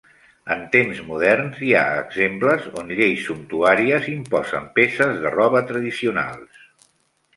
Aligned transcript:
En 0.53 0.61
temps 0.75 1.01
moderns, 1.09 1.59
hi 1.67 1.73
ha 1.81 1.83
exemples 1.97 2.65
on 2.83 2.89
lleis 3.01 3.27
sumptuàries 3.27 4.09
imposen 4.15 4.67
peces 4.81 5.23
de 5.27 5.35
roba 5.41 5.63
tradicionals. 5.73 6.69